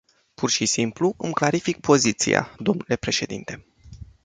Pur 0.33 0.49
și 0.49 0.65
simplu 0.65 1.15
îmi 1.17 1.33
clarific 1.33 1.79
poziția, 1.79 2.55
dle 2.59 2.95
președinte. 2.95 3.65